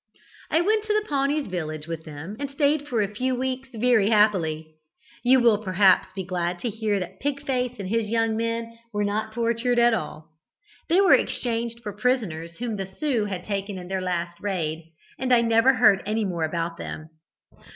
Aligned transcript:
"I 0.49 0.61
went 0.61 0.83
to 0.85 0.95
the 0.99 1.07
Pawnee's 1.07 1.45
village 1.45 1.85
with 1.85 2.05
them 2.05 2.35
and 2.39 2.49
stayed 2.49 2.87
for 2.87 3.03
a 3.03 3.13
few 3.15 3.35
weeks 3.35 3.69
very 3.71 4.09
happily. 4.09 4.73
You 5.23 5.39
will 5.39 5.59
perhaps 5.59 6.07
be 6.15 6.23
glad 6.25 6.57
to 6.61 6.71
hear 6.71 6.99
that 6.99 7.19
Pig 7.19 7.45
face 7.45 7.73
and 7.77 7.87
his 7.87 8.09
young 8.09 8.35
men 8.35 8.79
were 8.91 9.03
not 9.03 9.31
tortured 9.31 9.77
after 9.77 9.95
all. 9.97 10.31
They 10.89 11.01
were 11.01 11.13
exchanged 11.13 11.81
for 11.83 11.93
prisoners 11.95 12.57
whom 12.57 12.77
the 12.77 12.87
Sioux 12.87 13.25
had 13.25 13.43
taken 13.45 13.77
in 13.77 13.89
their 13.89 14.01
last 14.01 14.39
raid, 14.39 14.85
and 15.19 15.31
I 15.31 15.41
never 15.41 15.73
heard 15.75 16.01
any 16.03 16.25
more 16.25 16.45
about 16.45 16.77
them. 16.77 17.11